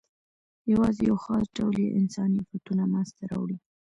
[0.71, 3.57] یواځې یو خاص ډول یې انساني آفتونه منځ ته راوړي.